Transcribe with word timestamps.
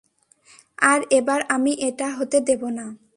আর 0.83 0.99
এবার 1.11 1.39
আমি 1.49 1.71
এটা 1.87 2.07
হতে 2.17 2.37
দেব 2.41 2.61
না। 2.69 2.85